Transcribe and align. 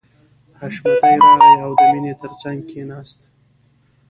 حشمتي 0.59 1.11
راغی 1.23 1.53
او 1.63 1.71
د 1.79 1.81
مینې 1.91 2.13
تر 2.21 2.31
څنګ 2.41 2.57
کښېناست 2.67 3.19